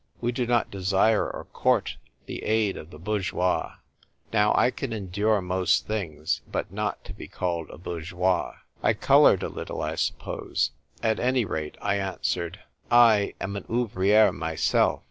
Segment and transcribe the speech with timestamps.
[0.19, 3.75] We do not desire or court the aid of the bour geois ^
[4.33, 8.55] Now, I can endure most things, but not to be called a bottrgcoisc.
[8.81, 10.71] I coloured a little, I suppose;
[11.03, 12.61] at any rate, I answered,"
[12.91, 14.99] I am an oitvricrc myself.